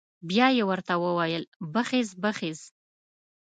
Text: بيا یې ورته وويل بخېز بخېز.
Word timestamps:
بيا 0.29 0.47
یې 0.57 0.63
ورته 0.69 0.93
وويل 1.03 1.43
بخېز 1.73 2.09
بخېز. 2.21 2.59